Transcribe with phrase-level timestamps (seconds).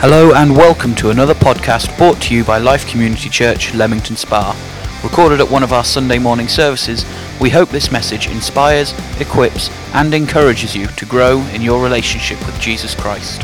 [0.00, 4.54] Hello and welcome to another podcast brought to you by Life Community Church, Leamington Spa.
[5.02, 7.06] Recorded at one of our Sunday morning services,
[7.40, 12.60] we hope this message inspires, equips, and encourages you to grow in your relationship with
[12.60, 13.42] Jesus Christ.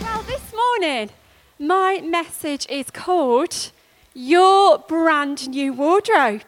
[0.00, 1.10] Well, this morning,
[1.58, 3.72] my message is called
[4.14, 6.42] Your Brand New Wardrobe.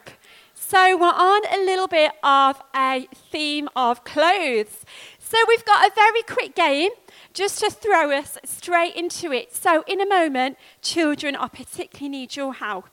[0.55, 4.85] So, we're on a little bit of a theme of clothes.
[5.19, 6.91] So, we've got a very quick game
[7.33, 9.55] just to throw us straight into it.
[9.55, 12.89] So, in a moment, children, I particularly need your help.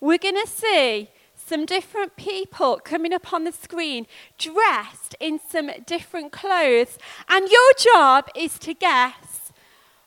[0.00, 1.10] We're going to see
[1.46, 6.98] some different people coming up on the screen dressed in some different clothes.
[7.28, 9.52] And your job is to guess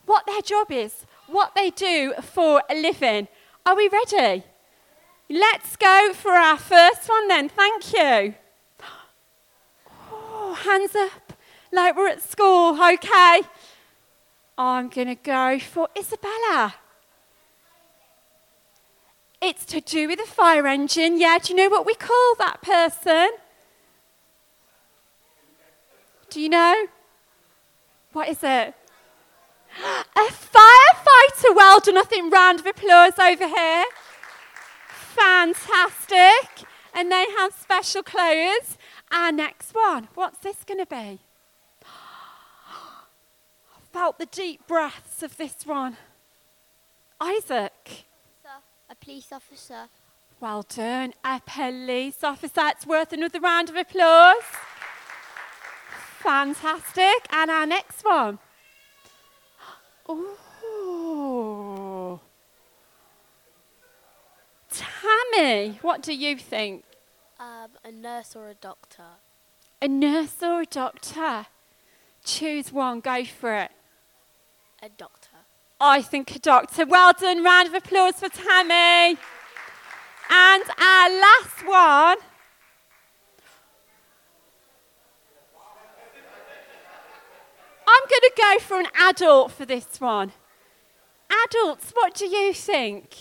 [0.05, 3.27] what their job is, what they do for a living.
[3.65, 4.43] Are we ready?
[5.29, 7.49] Let's go for our first one then.
[7.49, 8.33] Thank you.
[10.11, 11.33] Oh, hands up,
[11.71, 12.73] like we're at school.
[12.81, 13.41] Okay.
[14.59, 16.75] I'm going to go for Isabella.
[19.41, 21.17] It's to do with a fire engine.
[21.17, 23.29] Yeah, do you know what we call that person?
[26.29, 26.87] Do you know?
[28.11, 28.73] What is it?
[29.81, 31.55] A firefighter.
[31.55, 31.97] Well done.
[31.97, 33.85] I think round of applause over here.
[34.89, 36.67] Fantastic.
[36.93, 38.77] And they have special clothes.
[39.09, 40.09] Our next one.
[40.15, 41.21] What's this going to be?
[43.91, 45.97] Felt the deep breaths of this one.
[47.19, 48.05] Isaac.
[48.89, 49.87] A police officer.
[50.39, 51.13] Well done.
[51.23, 52.61] A police officer.
[52.67, 54.43] It's worth another round of applause.
[56.19, 57.27] Fantastic.
[57.31, 58.39] And our next one.
[60.09, 62.19] Ooh.
[64.71, 66.83] Tammy, what do you think?
[67.39, 69.03] Um, a nurse or a doctor.
[69.81, 71.47] A nurse or a doctor?
[72.23, 73.71] Choose one, go for it.
[74.81, 75.29] A doctor.
[75.81, 76.85] I think a doctor.
[76.85, 77.43] Well done.
[77.43, 79.17] Round of applause for Tammy.
[80.29, 82.17] And our last one.
[87.87, 90.31] I'm going to go for an adult for this one.
[91.45, 93.15] Adults, what do you think?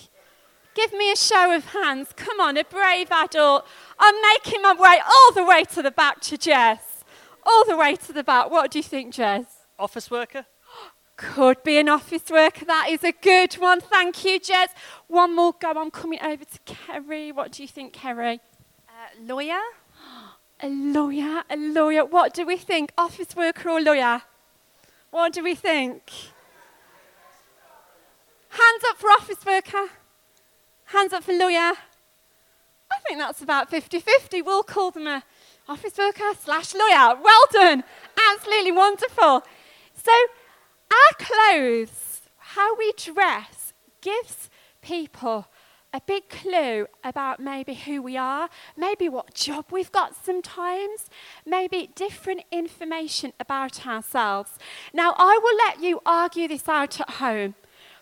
[0.74, 2.10] Give me a show of hands.
[2.14, 3.66] Come on, a brave adult.
[3.98, 7.02] I'm making my way all the way to the back to Jess.
[7.44, 8.50] All the way to the back.
[8.50, 9.46] What do you think, Jess?
[9.76, 10.46] Office worker?
[11.18, 12.64] Could be an office worker.
[12.64, 13.80] That is a good one.
[13.80, 14.70] Thank you, Jess.
[15.08, 15.72] One more go.
[15.72, 17.32] I'm coming over to Kerry.
[17.32, 18.40] What do you think, Kerry?
[18.88, 19.58] Uh, lawyer?
[20.60, 22.04] A lawyer, a lawyer.
[22.04, 22.90] What do we think?
[22.98, 24.22] Office worker or lawyer?
[25.12, 26.10] What do we think?
[28.48, 29.86] Hands up for office worker.
[30.86, 31.74] Hands up for lawyer.
[32.90, 34.42] I think that's about 50 50.
[34.42, 35.22] We'll call them a
[35.68, 37.14] office worker slash lawyer.
[37.22, 37.84] Well done.
[38.32, 39.44] Absolutely wonderful.
[40.02, 40.12] So,
[40.90, 44.50] our clothes, how we dress, gives
[44.82, 45.46] people
[45.92, 51.08] a big clue about maybe who we are, maybe what job we've got sometimes,
[51.46, 54.50] maybe different information about ourselves.
[54.92, 57.54] Now, I will let you argue this out at home,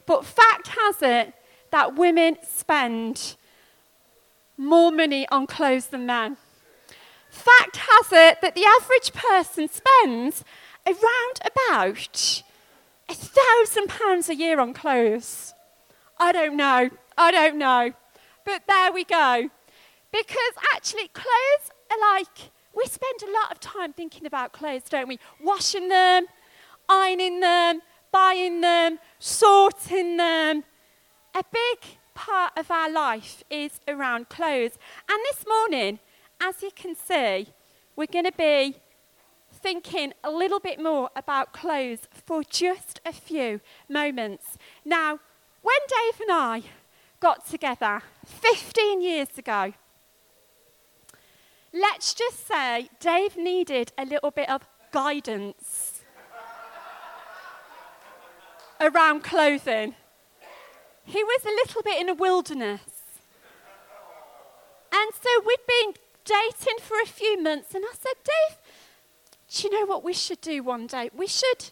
[0.05, 1.35] but fact has it
[1.71, 3.37] that women spend
[4.57, 6.37] more money on clothes than men.
[7.31, 10.45] Fact has it that the average person spends
[10.87, 12.43] around about
[13.09, 15.55] a thousand pounds a year on clothes.
[16.19, 16.91] I don't know.
[17.17, 17.93] I don't know.
[18.45, 19.51] But there we go.
[20.13, 25.09] Because actually, clothes are like, we spend a lot of time thinking about clothes, don't
[25.09, 25.19] we?
[25.43, 26.27] Washing them,
[26.89, 27.81] ironing them,
[28.13, 30.65] buying them, sorting them.
[31.35, 34.79] A big part of our life is around clothes.
[35.09, 35.99] And this morning,
[36.41, 37.49] as you can see,
[37.95, 38.77] we're going to be
[39.57, 44.59] thinking a little bit more about clothes for just a few moments.
[44.85, 45.21] Now,
[45.63, 46.63] when Dave and I
[47.21, 49.73] got together 15 years ago,
[51.73, 56.03] let's just say Dave needed a little bit of guidance
[58.81, 59.95] around clothing.
[61.05, 62.81] He was a little bit in a wilderness.
[64.93, 65.95] And so we'd been
[66.25, 68.59] dating for a few months, and I said, Dave,
[69.53, 71.11] do you know what we should do one day?
[71.15, 71.71] We should,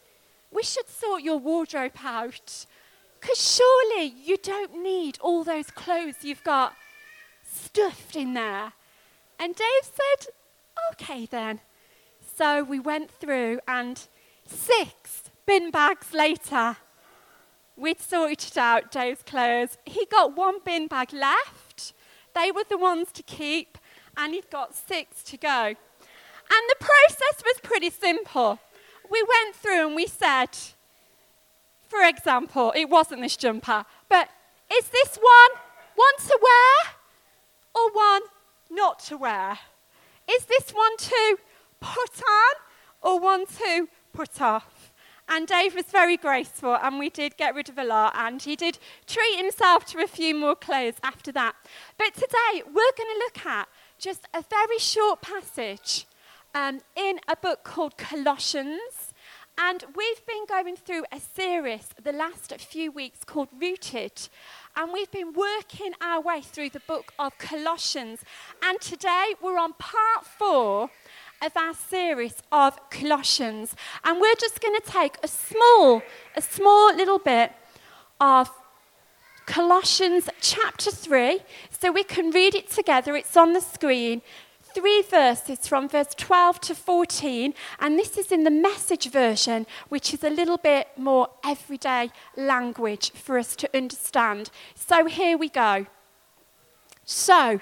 [0.53, 2.67] we should sort your wardrobe out.
[3.21, 6.75] Because surely you don't need all those clothes you've got
[7.43, 8.73] stuffed in there.
[9.39, 10.33] And Dave said,
[10.93, 11.61] okay then.
[12.37, 14.07] So we went through, and
[14.47, 16.77] six bin bags later,
[17.77, 19.79] we'd sorted out Dave's clothes.
[19.85, 21.93] He got one bin bag left.
[22.35, 23.79] They were the ones to keep,
[24.17, 25.75] and he'd got six to go.
[26.51, 28.59] And the process was pretty simple.
[29.11, 30.51] We went through and we said,
[31.89, 34.29] for example, it wasn't this jumper, but
[34.73, 35.61] is this one
[35.95, 36.95] one to wear
[37.75, 38.23] or one
[38.71, 39.59] not to wear?
[40.31, 41.37] Is this one to
[41.81, 42.55] put on
[43.03, 44.93] or one to put off?
[45.29, 48.57] And Dave was very graceful, and we did get rid of a lot, and he
[48.57, 51.55] did treat himself to a few more clothes after that.
[51.97, 53.69] But today, we're going to look at
[53.99, 56.07] just a very short passage
[56.55, 59.13] um, in a book called Colossians.
[59.57, 64.29] And we've been going through a series the last few weeks called Rooted.
[64.77, 68.21] And we've been working our way through the book of Colossians.
[68.63, 70.91] And today we're on part four
[71.41, 73.77] of our series of Colossians.
[74.03, 76.03] And we're just going to take a small,
[76.37, 77.53] a small little bit
[78.21, 78.51] of
[79.47, 81.41] Colossians chapter 3
[81.71, 83.15] so we can read it together.
[83.15, 84.23] It's on the screen.
[84.75, 90.13] Three verses from verse 12 to 14, and this is in the message version, which
[90.13, 94.51] is a little bit more everyday language for us to understand.
[94.75, 95.87] So here we go.
[97.05, 97.61] So,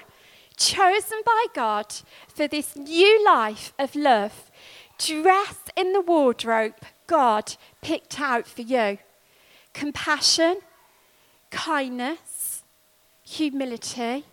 [0.57, 1.93] chosen by God
[2.27, 4.51] for this new life of love,
[4.97, 6.75] dressed in the wardrobe
[7.05, 8.97] God picked out for you
[9.73, 10.57] compassion,
[11.51, 12.63] kindness,
[13.23, 14.25] humility,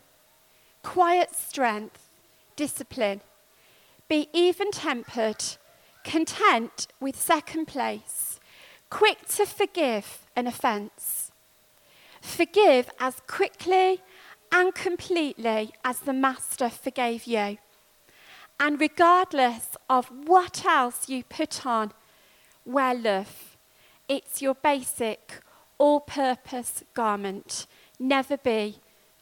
[0.83, 2.10] quiet strength,
[2.61, 3.23] discipline.
[4.07, 5.43] Be even tempered,
[6.05, 8.39] content with second place,
[8.91, 11.33] quick to forgive an offence.
[12.21, 14.03] Forgive as quickly
[14.53, 17.57] and completely as the Master forgave you.
[18.59, 21.93] And regardless of what else you put on,
[22.67, 23.57] wear love.
[24.07, 25.41] It's your basic,
[25.79, 27.67] all purpose garment.
[27.99, 28.81] Never be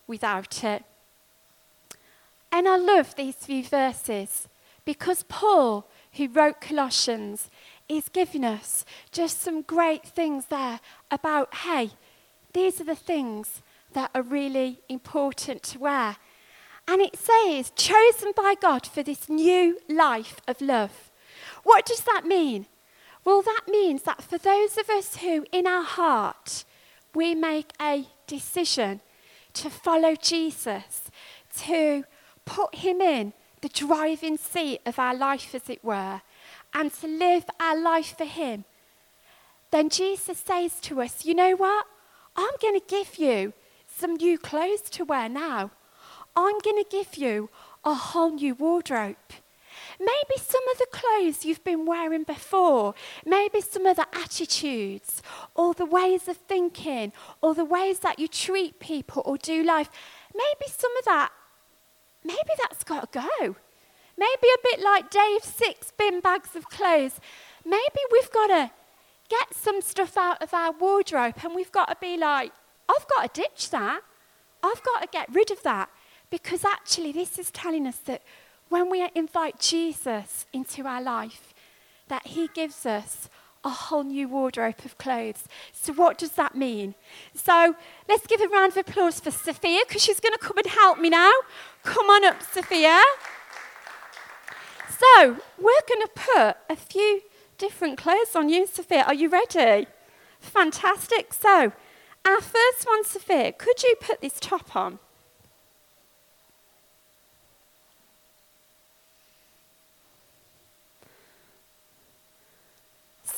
[0.08, 0.82] without it.
[2.50, 4.48] And I love these few verses
[4.84, 7.50] because Paul, who wrote Colossians,
[7.88, 10.80] is giving us just some great things there
[11.10, 11.90] about hey,
[12.52, 13.62] these are the things
[13.92, 16.16] that are really important to wear.
[16.86, 21.10] And it says, chosen by God for this new life of love.
[21.62, 22.66] What does that mean?
[23.24, 26.64] Well, that means that for those of us who, in our heart,
[27.14, 29.00] we make a decision
[29.52, 31.10] to follow Jesus,
[31.58, 32.04] to
[32.48, 36.22] put him in the driving seat of our life, as it were,
[36.72, 38.64] and to live our life for him,
[39.70, 41.86] then Jesus says to us, You know what?
[42.36, 43.52] I'm going to give you
[43.86, 45.70] some new clothes to wear now.
[46.34, 47.50] I'm going to give you
[47.84, 49.16] a whole new wardrobe.
[50.00, 52.94] Maybe some of the clothes you've been wearing before,
[53.26, 55.22] maybe some of the attitudes
[55.54, 57.12] or the ways of thinking
[57.42, 59.90] or the ways that you treat people or do life,
[60.34, 61.32] maybe some of that,
[62.28, 63.56] maybe that's got to go.
[64.16, 67.20] Maybe a bit like Dave's six bin bags of clothes.
[67.64, 68.70] Maybe we've got to
[69.28, 72.52] get some stuff out of our wardrobe and we've got to be like,
[72.88, 74.00] I've got to ditch that.
[74.62, 75.88] I've got to get rid of that.
[76.30, 78.22] Because actually, this is telling us that
[78.68, 81.54] when we invite Jesus into our life,
[82.08, 83.30] that he gives us
[83.64, 85.44] a whole new wardrobe of clothes.
[85.72, 86.94] So, what does that mean?
[87.34, 87.76] So,
[88.08, 90.98] let's give a round of applause for Sophia because she's going to come and help
[90.98, 91.32] me now.
[91.82, 93.00] Come on up, Sophia.
[94.88, 97.22] So, we're going to put a few
[97.56, 99.04] different clothes on you, Sophia.
[99.04, 99.86] Are you ready?
[100.40, 101.32] Fantastic.
[101.32, 101.72] So,
[102.24, 104.98] our first one, Sophia, could you put this top on?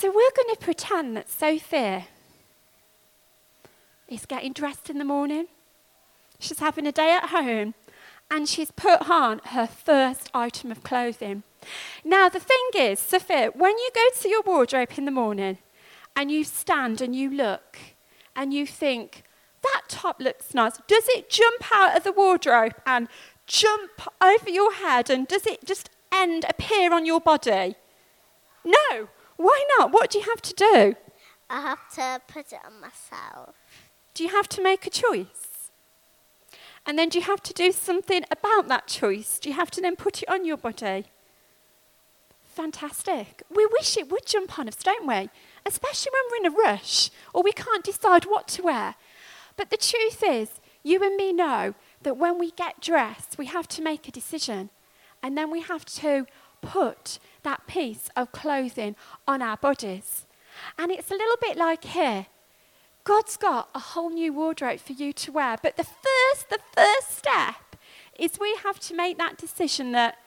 [0.01, 2.07] So we're going to pretend that Sophia
[4.09, 5.49] is getting dressed in the morning.
[6.39, 7.75] She's having a day at home
[8.31, 11.43] and she's put on her first item of clothing.
[12.03, 15.59] Now, the thing is, Sophia, when you go to your wardrobe in the morning
[16.17, 17.77] and you stand and you look
[18.35, 19.25] and you think,
[19.63, 23.07] that top looks nice, does it jump out of the wardrobe and
[23.47, 27.75] jump over your head and does it just end, appear on your body?
[28.65, 29.11] No.
[29.41, 29.91] Why not?
[29.91, 30.97] What do you have to do?
[31.49, 33.55] I have to put it on myself.
[34.13, 35.71] Do you have to make a choice?
[36.85, 39.39] And then do you have to do something about that choice?
[39.39, 41.07] Do you have to then put it on your body?
[42.45, 43.43] Fantastic.
[43.49, 45.31] We wish it would jump on us, don't we?
[45.65, 48.97] Especially when we're in a rush or we can't decide what to wear.
[49.57, 53.69] But the truth is, you and me know that when we get dressed, we have
[53.69, 54.69] to make a decision.
[55.23, 56.27] And then we have to
[56.61, 60.27] put that piece of clothing on our bodies.
[60.79, 62.27] And it's a little bit like here.
[63.05, 65.57] God's got a whole new wardrobe for you to wear.
[65.63, 67.77] But the first, the first step
[68.19, 70.19] is we have to make that decision that,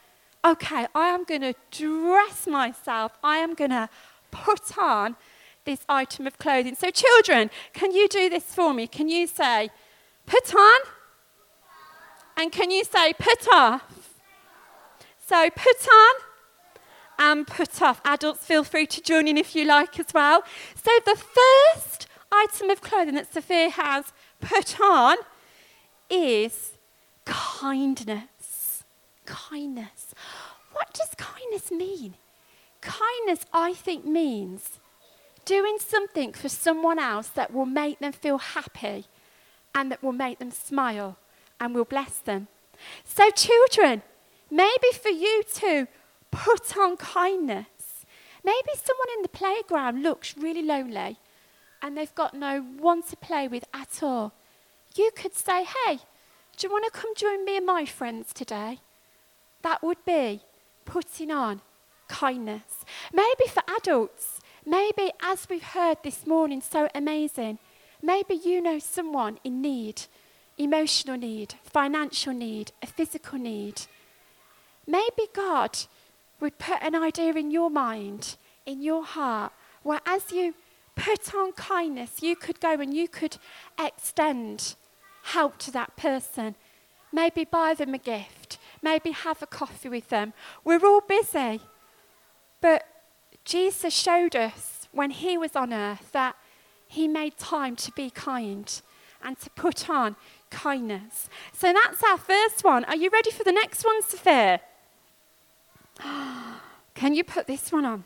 [0.43, 3.17] okay, I am going to dress myself.
[3.23, 3.89] I am going to
[4.31, 5.15] put on
[5.65, 6.75] this item of clothing.
[6.75, 8.87] So, children, can you do this for me?
[8.87, 9.69] Can you say,
[10.25, 10.79] put on?
[12.35, 14.19] And can you say, put off?
[15.25, 16.15] So, put on
[17.23, 18.01] and put off.
[18.03, 20.43] Adults, feel free to join in if you like as well.
[20.75, 24.11] So, the first item of clothing that Sophia has
[24.41, 25.17] put on
[26.09, 26.77] is
[27.25, 28.83] kindness.
[29.25, 30.13] Kindness.
[30.73, 32.15] What does kindness mean?
[32.81, 34.79] Kindness, I think, means
[35.45, 39.05] doing something for someone else that will make them feel happy
[39.73, 41.17] and that will make them smile
[41.59, 42.47] and will bless them.
[43.05, 44.01] So, children,
[44.51, 45.87] maybe for you to
[46.33, 48.05] put on kindness.
[48.43, 51.17] Maybe someone in the playground looks really lonely
[51.81, 54.33] and they've got no one to play with at all.
[54.95, 55.99] You could say, Hey,
[56.57, 58.79] do you want to come join me and my friends today?
[59.61, 60.41] That would be
[60.85, 61.61] putting on
[62.07, 62.83] kindness.
[63.13, 67.59] Maybe for adults, maybe as we've heard this morning, so amazing,
[68.01, 70.03] maybe you know someone in need
[70.57, 73.81] emotional need, financial need, a physical need.
[74.85, 75.77] Maybe God
[76.43, 78.35] would put an idea in your mind,
[78.65, 80.53] in your heart, where as you
[80.93, 83.37] put on kindness, you could go and you could
[83.79, 84.75] extend
[85.23, 86.55] help to that person.
[87.13, 90.33] Maybe buy them a gift, maybe have a coffee with them.
[90.65, 91.61] We're all busy.
[92.59, 92.83] But
[93.45, 96.35] Jesus showed us when he was on earth that
[96.87, 98.81] he made time to be kind
[99.23, 100.17] and to put on
[100.49, 101.29] kindness.
[101.53, 102.83] So that's our first one.
[102.83, 104.59] Are you ready for the next one, Sophia?
[106.93, 108.03] Can you put this one on?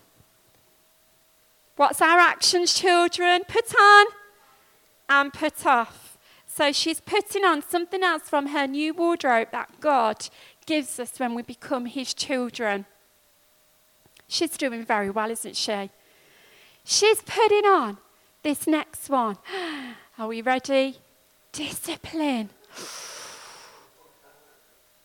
[1.75, 3.43] What's our actions, children?
[3.47, 4.07] Put on
[5.09, 6.17] and put off.
[6.47, 10.27] So she's putting on something else from her new wardrobe that God
[10.65, 12.85] gives us when we become his children.
[14.27, 15.91] She's doing very well, isn't she?
[16.83, 17.97] She's putting on
[18.41, 19.37] this next one.
[20.17, 20.97] Are we ready?
[21.51, 22.49] Discipline.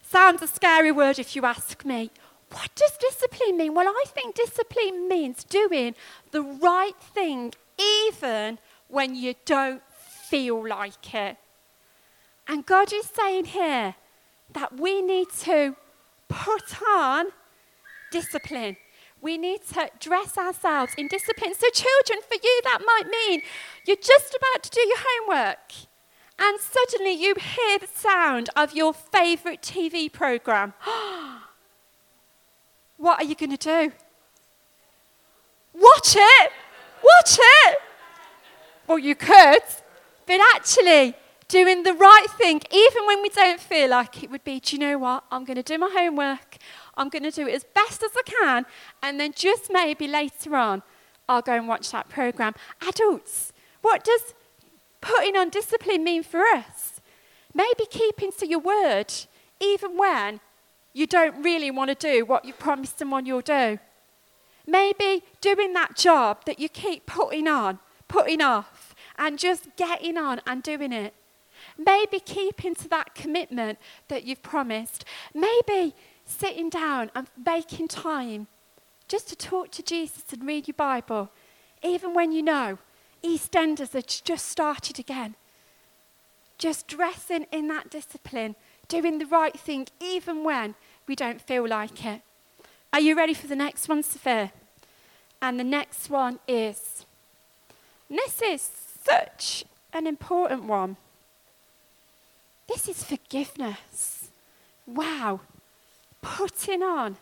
[0.03, 2.11] Sounds a scary word if you ask me.
[2.53, 3.75] What does discipline mean?
[3.75, 5.95] Well, I think discipline means doing
[6.31, 7.55] the right thing
[8.07, 9.83] even when you don't
[10.29, 11.37] feel like it.
[12.47, 13.95] And God is saying here
[14.53, 15.77] that we need to
[16.29, 17.27] put on
[18.11, 18.77] discipline.
[19.21, 21.55] We need to dress ourselves in discipline.
[21.55, 23.43] So, children, for you, that might mean
[23.87, 25.73] you're just about to do your homework,
[26.39, 30.75] and suddenly you hear the sound of your favourite TV programme.
[30.87, 31.32] Oh,
[33.03, 33.93] what are you going to do?
[35.75, 36.53] Watch it!
[37.03, 37.79] Watch it!
[38.87, 39.63] Well, you could,
[40.25, 41.17] but actually,
[41.49, 44.81] doing the right thing, even when we don't feel like it, would be do you
[44.81, 45.25] know what?
[45.33, 46.59] I'm going to do my homework.
[46.97, 48.67] I'm going to do it as best as I can,
[49.03, 50.85] and then just maybe later on,
[51.29, 52.55] I'll go and watch that program.
[52.87, 54.33] Adults, what does
[55.01, 57.01] putting on discipline mean for us?
[57.53, 59.13] Maybe keeping to your word,
[59.61, 60.39] even when
[60.93, 63.79] you don't really want to do what you promised someone you'll do.
[64.67, 70.41] Maybe doing that job that you keep putting on, putting off, and just getting on
[70.47, 71.15] and doing it.
[71.79, 75.05] Maybe keeping to that commitment that you've promised.
[75.35, 75.95] Maybe
[76.25, 78.47] sitting down and making time
[79.09, 81.31] just to talk to Jesus and read your Bible,
[81.83, 82.79] even when you know
[83.23, 85.35] EastEnders have just started again.
[86.59, 88.55] Just dressing in that discipline,
[89.01, 90.75] doing the right thing, even when
[91.07, 92.21] we don't feel like it.
[92.93, 94.53] Are you ready for the next one, Sophia?
[95.41, 97.05] And the next one is
[98.09, 98.63] this is
[99.03, 100.97] such an important one.
[102.69, 104.31] This is forgiveness.
[104.87, 105.41] Wow
[106.23, 107.17] putting on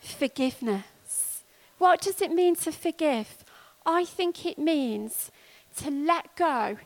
[0.00, 1.42] forgiveness.
[1.78, 3.44] What does it mean to forgive?
[3.84, 5.32] I think it means
[5.78, 6.78] to let go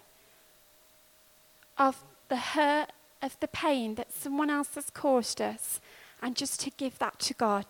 [1.76, 2.90] of the hurt,
[3.22, 5.80] of the pain that someone else has caused us,
[6.22, 7.66] and just to give that to God.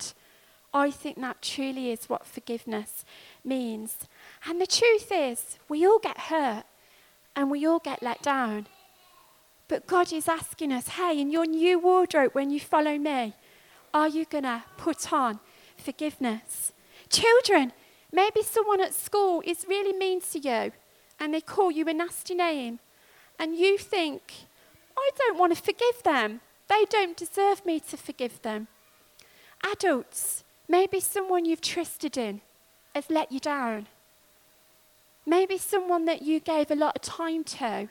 [0.73, 3.03] I think that truly is what forgiveness
[3.43, 3.97] means.
[4.45, 6.63] And the truth is, we all get hurt
[7.35, 8.67] and we all get let down.
[9.67, 13.33] But God is asking us, hey, in your new wardrobe, when you follow me,
[13.93, 15.39] are you going to put on
[15.77, 16.71] forgiveness?
[17.09, 17.73] Children,
[18.11, 20.71] maybe someone at school is really mean to you
[21.19, 22.79] and they call you a nasty name,
[23.37, 24.33] and you think,
[25.01, 26.41] I don't want to forgive them.
[26.67, 28.67] They don't deserve me to forgive them.
[29.63, 32.41] Adults, maybe someone you've trusted in
[32.95, 33.87] has let you down.
[35.25, 37.89] Maybe someone that you gave a lot of time to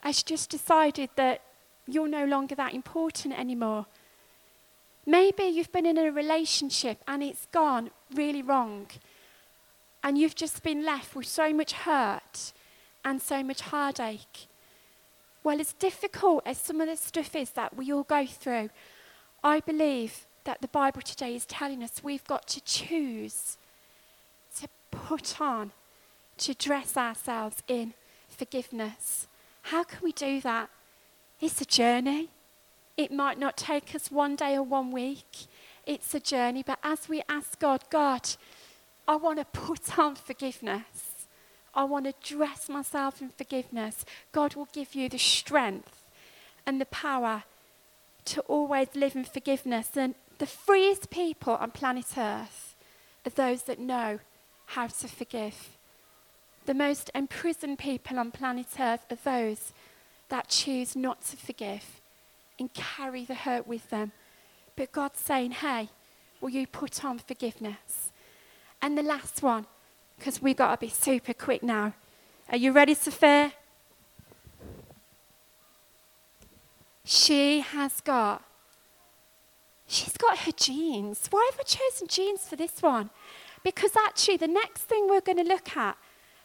[0.00, 1.42] has just decided that
[1.86, 3.86] you're no longer that important anymore
[5.08, 8.88] Maybe you've been in a relationship and it's gone really wrong.
[10.04, 12.52] and you've just been left with so much hurt
[13.04, 14.47] and so much heartache.
[15.44, 18.70] Well, as difficult as some of the stuff is that we all go through,
[19.42, 23.56] I believe that the Bible today is telling us we've got to choose
[24.60, 25.72] to put on,
[26.38, 27.94] to dress ourselves in
[28.28, 29.26] forgiveness.
[29.62, 30.70] How can we do that?
[31.40, 32.30] It's a journey.
[32.96, 35.46] It might not take us one day or one week.
[35.86, 38.28] It's a journey, but as we ask God, God,
[39.06, 41.07] I want to put on forgiveness.
[41.74, 44.04] I want to dress myself in forgiveness.
[44.32, 46.04] God will give you the strength
[46.66, 47.44] and the power
[48.26, 49.90] to always live in forgiveness.
[49.96, 52.74] And the freest people on planet Earth
[53.24, 54.20] are those that know
[54.66, 55.76] how to forgive.
[56.66, 59.72] The most imprisoned people on planet Earth are those
[60.28, 62.00] that choose not to forgive
[62.58, 64.12] and carry the hurt with them.
[64.76, 65.88] But God's saying, hey,
[66.40, 68.12] will you put on forgiveness?
[68.82, 69.66] And the last one,
[70.18, 71.94] because we've got to be super quick now.
[72.50, 73.52] Are you ready, Sophia?
[77.04, 78.42] She has got,
[79.86, 81.28] she's got her jeans.
[81.30, 83.10] Why have I chosen jeans for this one?
[83.62, 85.96] Because actually, the next thing we're going to look at,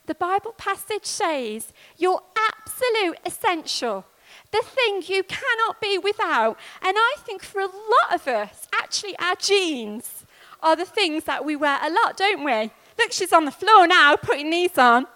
[0.06, 4.06] the Bible passage says, your absolute essential,
[4.51, 6.58] the thing you cannot be without.
[6.82, 10.25] And I think for a lot of us, actually, our jeans
[10.62, 12.72] are the things that we wear a lot, don't we?
[12.98, 15.08] Look, she's on the floor now, putting these on.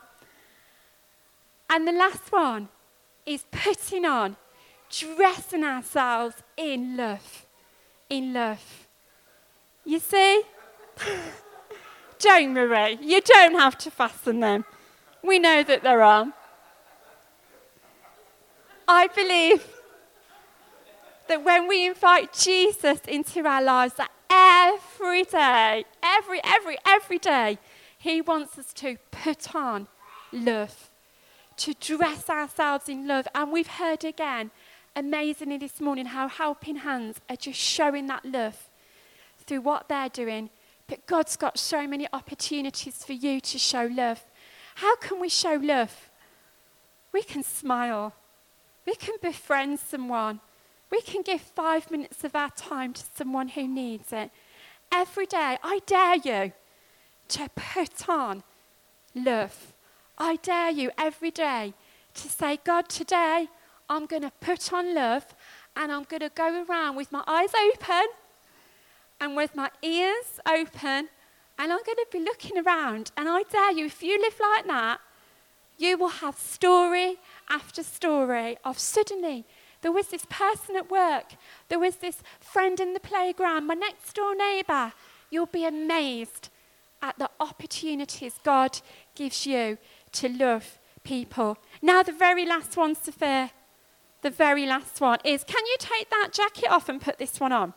[1.70, 2.70] And the last one
[3.26, 4.38] is putting on,
[4.90, 7.46] dressing ourselves in love.
[8.10, 8.88] In love.
[9.86, 10.44] You see?
[12.20, 14.66] don't worry, you don't have to fasten them.
[15.24, 16.34] We know that they're on.
[18.88, 19.66] I believe
[21.28, 27.58] that when we invite Jesus into our lives, that every day, every, every, every day,
[27.98, 29.88] He wants us to put on
[30.32, 30.90] love,
[31.58, 33.28] to dress ourselves in love.
[33.34, 34.52] And we've heard again,
[34.96, 38.70] amazingly this morning, how helping hands are just showing that love
[39.46, 40.50] through what they're doing.
[40.88, 44.24] But God's got so many opportunities for you to show love.
[44.76, 46.10] How can we show love?
[47.12, 48.14] We can smile.
[48.86, 50.40] We can befriend someone.
[50.90, 54.32] We can give five minutes of our time to someone who needs it.
[54.92, 56.54] Every day, I dare you
[57.30, 58.44] to put on
[59.14, 59.74] love.
[60.18, 61.74] I dare you every day
[62.16, 63.48] to say, God, today
[63.90, 65.36] I'm going to put on love
[65.76, 68.08] and I'm going to go around with my eyes open
[69.20, 71.10] and with my ears open
[71.60, 73.12] and I'm going to be looking around.
[73.18, 75.00] And I dare you, if you live like that,
[75.78, 77.18] you will have story
[77.50, 79.46] after story of suddenly
[79.82, 81.34] there was this person at work.
[81.70, 84.94] There was this friend in the playground, my next door neighbour.
[85.30, 86.50] You'll be amazed
[87.02, 88.80] at the opportunities God
[89.16, 89.78] gives you
[90.14, 91.58] to love people.
[91.82, 93.52] Now, the very last one, Sophia,
[94.22, 97.52] the very last one is can you take that jacket off and put this one
[97.52, 97.74] on?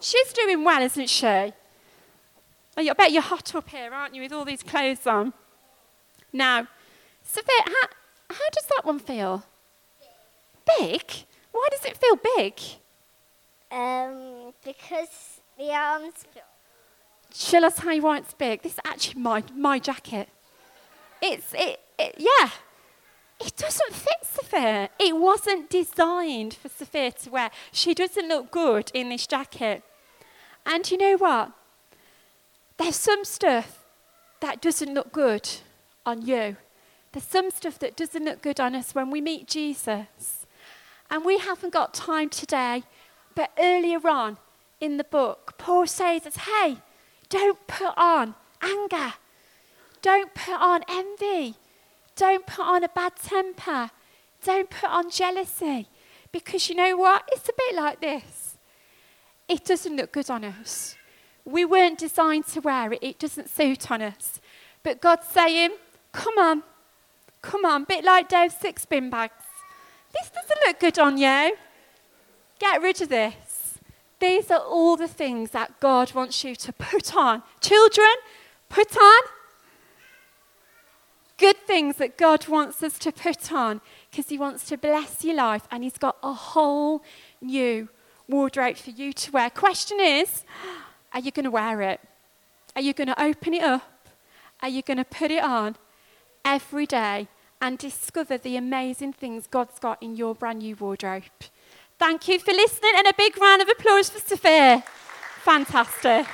[0.00, 1.26] She's doing well, isn't she?
[1.26, 1.52] Oh,
[2.76, 5.34] I bet you're hot up here, aren't you, with all these clothes on?
[6.32, 6.66] Now,
[7.22, 7.88] Sophia, how,
[8.30, 9.44] how does that one feel?
[10.78, 11.02] Big?
[11.52, 12.60] Why does it feel big?
[13.70, 16.42] Um, because the arms feel.
[17.32, 18.62] Shall I tell you why it's big?
[18.62, 20.28] This is actually my, my jacket.
[21.22, 22.50] It's, it, it, yeah.
[23.40, 24.90] It doesn't fit Sophia.
[24.98, 27.50] It wasn't designed for Sophia to wear.
[27.72, 29.82] She doesn't look good in this jacket.
[30.66, 31.52] And you know what?
[32.76, 33.84] There's some stuff
[34.40, 35.48] that doesn't look good
[36.04, 36.56] on you.
[37.12, 40.39] There's some stuff that doesn't look good on us when we meet Jesus.
[41.10, 42.84] And we haven't got time today,
[43.34, 44.38] but earlier on
[44.80, 46.76] in the book, Paul says, hey,
[47.28, 49.14] don't put on anger.
[50.02, 51.56] Don't put on envy.
[52.16, 53.90] Don't put on a bad temper.
[54.44, 55.88] Don't put on jealousy.
[56.32, 57.28] Because you know what?
[57.32, 58.56] It's a bit like this.
[59.48, 60.94] It doesn't look good on us.
[61.44, 64.40] We weren't designed to wear it, it doesn't suit on us.
[64.82, 65.70] But God's saying,
[66.12, 66.62] come on,
[67.42, 69.39] come on, bit like Dave's six bin bags.
[70.12, 71.56] This doesn't look good on you.
[72.58, 73.78] Get rid of this.
[74.20, 77.42] These are all the things that God wants you to put on.
[77.60, 78.14] Children,
[78.68, 79.22] put on.
[81.38, 85.36] Good things that God wants us to put on because He wants to bless your
[85.36, 87.02] life and He's got a whole
[87.40, 87.88] new
[88.28, 89.48] wardrobe for you to wear.
[89.48, 90.44] Question is
[91.12, 92.00] are you going to wear it?
[92.76, 94.08] Are you going to open it up?
[94.62, 95.76] Are you going to put it on
[96.44, 97.28] every day
[97.60, 101.24] and discover the amazing things God's got in your brand new wardrobe.
[101.98, 104.82] Thank you for listening and a big round of applause for Sophia.
[105.42, 106.26] Fantastic.